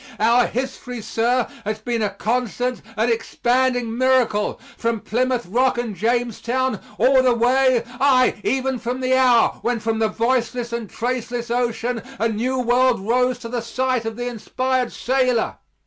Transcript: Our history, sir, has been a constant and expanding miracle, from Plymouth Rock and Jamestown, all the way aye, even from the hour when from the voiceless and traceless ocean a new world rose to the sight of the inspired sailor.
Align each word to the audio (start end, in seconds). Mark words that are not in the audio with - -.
Our 0.19 0.47
history, 0.47 0.99
sir, 1.03 1.47
has 1.63 1.77
been 1.77 2.01
a 2.01 2.09
constant 2.09 2.81
and 2.97 3.11
expanding 3.11 3.95
miracle, 3.95 4.59
from 4.75 5.01
Plymouth 5.01 5.45
Rock 5.45 5.77
and 5.77 5.95
Jamestown, 5.95 6.79
all 6.97 7.21
the 7.21 7.35
way 7.35 7.83
aye, 7.99 8.41
even 8.43 8.79
from 8.79 9.01
the 9.01 9.13
hour 9.15 9.59
when 9.61 9.79
from 9.79 9.99
the 9.99 10.09
voiceless 10.09 10.73
and 10.73 10.89
traceless 10.89 11.51
ocean 11.51 12.01
a 12.17 12.27
new 12.27 12.57
world 12.59 12.99
rose 12.99 13.37
to 13.45 13.47
the 13.47 13.61
sight 13.61 14.05
of 14.05 14.15
the 14.15 14.25
inspired 14.25 14.91
sailor. 14.91 15.59